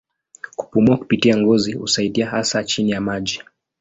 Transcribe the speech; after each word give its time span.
Kupumua 0.55 0.97
kupitia 0.97 1.37
ngozi 1.37 1.73
husaidia 1.73 2.29
hasa 2.29 2.63
chini 2.63 2.91
ya 2.91 3.01
maji. 3.01 3.41